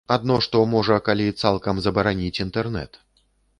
Адно 0.13 0.37
што, 0.45 0.61
можа, 0.75 0.95
калі 1.09 1.27
цалкам 1.43 1.83
забараніць 1.89 2.35
інтэрнэт. 2.47 3.01